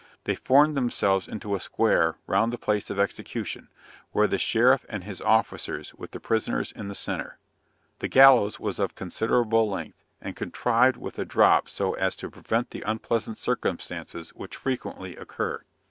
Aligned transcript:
They 0.23 0.33
formed 0.33 0.75
themselves 0.75 1.27
into 1.27 1.53
a 1.53 1.59
square 1.59 2.17
round 2.25 2.51
the 2.51 2.57
place 2.57 2.89
of 2.89 2.97
execution, 2.99 3.67
with 4.11 4.31
the 4.31 4.39
sheriff 4.39 4.83
and 4.89 5.03
his 5.03 5.21
officers 5.21 5.93
with 5.93 6.09
the 6.09 6.19
prisoners 6.19 6.71
in 6.71 6.87
the 6.87 6.95
centre. 6.95 7.37
The 7.99 8.07
gallows 8.07 8.59
was 8.59 8.79
of 8.79 8.95
considerable 8.95 9.69
length, 9.69 10.03
and 10.19 10.35
contrived 10.35 10.97
with 10.97 11.19
a 11.19 11.23
drop 11.25 11.69
so 11.69 11.93
as 11.93 12.15
to 12.15 12.31
prevent 12.31 12.71
the 12.71 12.81
unpleasant 12.81 13.37
circumstances 13.37 14.31
which 14.31 14.55
frequently 14.55 15.15
occur. 15.17 15.61